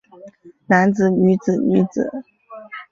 [0.65, 2.09] 男子女子女子